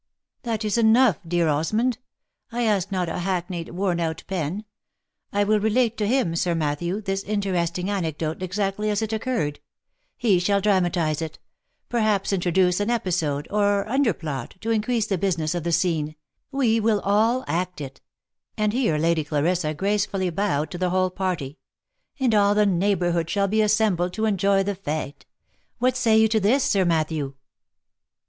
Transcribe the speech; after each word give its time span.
"That 0.41 0.65
is 0.65 0.79
enough, 0.79 1.19
dear 1.27 1.47
Osmond. 1.47 1.99
I 2.51 2.63
ask 2.63 2.91
not 2.91 3.07
a 3.07 3.19
hackneyed 3.19 3.69
worn 3.69 3.99
out 3.99 4.23
pen. 4.25 4.65
I 5.31 5.43
will 5.43 5.59
relate 5.59 5.95
to 5.97 6.07
him, 6.07 6.35
*Sir 6.35 6.55
Matthew, 6.55 7.01
this 7.01 7.21
interesting 7.21 7.87
anecdote 7.87 8.41
exactly 8.41 8.89
as 8.89 9.03
it 9.03 9.13
occurred— 9.13 9.59
he 10.25 10.39
shall 10.39 10.59
dramatize 10.59 11.21
it— 11.21 11.37
perhaps 11.89 12.33
introduce 12.33 12.79
an 12.79 12.89
episode, 12.89 13.47
or 13.51 13.85
underplot, 13.87 14.59
to 14.61 14.71
increase 14.71 15.05
the 15.05 15.19
business 15.19 15.53
of 15.53 15.61
the 15.63 15.71
scene— 15.71 16.15
we 16.59 16.79
will 16.79 17.01
all 17.01 17.43
act 17.45 17.79
it," 17.79 18.01
and 18.57 18.73
here 18.73 18.97
Lady 18.97 19.23
Clarissa 19.23 19.75
gracefully 19.75 20.31
bowed 20.31 20.71
to 20.71 20.79
the 20.79 20.89
whole 20.89 21.11
party," 21.11 21.59
and 22.19 22.33
all 22.33 22.55
the 22.55 22.65
neighbourhood 22.65 23.29
shall 23.29 23.47
be 23.47 23.61
assembled 23.61 24.13
to 24.13 24.25
enjoy 24.25 24.63
the 24.63 24.73
fete. 24.73 25.27
What 25.77 25.95
say 25.95 26.17
you 26.17 26.27
to 26.29 26.39
this, 26.39 26.63
Sir 26.63 26.85
Matthew 26.85 27.35